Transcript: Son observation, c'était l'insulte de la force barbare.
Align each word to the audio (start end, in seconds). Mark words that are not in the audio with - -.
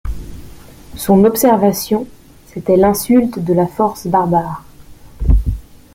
Son 0.97 1.25
observation, 1.25 2.07
c'était 2.47 2.75
l'insulte 2.75 3.37
de 3.37 3.53
la 3.53 3.67
force 3.67 4.07
barbare. 4.07 4.65